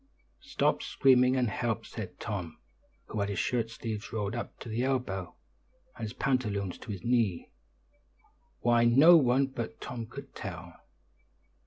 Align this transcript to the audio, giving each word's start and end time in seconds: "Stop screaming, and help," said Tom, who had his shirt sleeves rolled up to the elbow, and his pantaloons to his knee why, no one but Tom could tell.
"Stop 0.45 0.81
screaming, 0.81 1.35
and 1.35 1.47
help," 1.47 1.85
said 1.85 2.19
Tom, 2.19 2.57
who 3.05 3.19
had 3.19 3.29
his 3.29 3.37
shirt 3.37 3.69
sleeves 3.69 4.11
rolled 4.11 4.33
up 4.33 4.57
to 4.61 4.67
the 4.67 4.81
elbow, 4.83 5.35
and 5.95 6.01
his 6.01 6.13
pantaloons 6.13 6.79
to 6.79 6.91
his 6.91 7.03
knee 7.03 7.51
why, 8.61 8.83
no 8.83 9.15
one 9.15 9.45
but 9.45 9.79
Tom 9.79 10.07
could 10.07 10.33
tell. 10.33 10.73